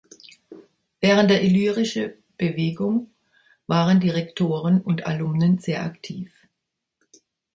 Während 0.99 1.29
der 1.29 1.43
Illyrische 1.43 2.17
Bewegung 2.35 3.13
waren 3.67 3.99
die 3.99 4.09
Rektoren 4.09 4.81
und 4.81 5.05
Alumnen 5.05 5.59
sehr 5.59 5.83
aktiv. 5.83 6.31